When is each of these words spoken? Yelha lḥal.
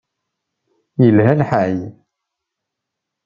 Yelha 1.03 1.33
lḥal. 1.39 1.79